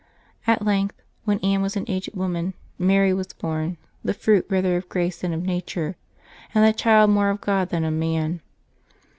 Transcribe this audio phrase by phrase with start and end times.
[0.47, 4.89] At length, when Anne was an aged woman, Mary was born, the fruit rather of
[4.89, 5.95] ^ace than of nature,
[6.55, 8.41] and the child more of God than of man.